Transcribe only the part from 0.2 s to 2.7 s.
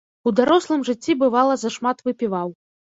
У дарослым жыцці бывала зашмат выпіваў.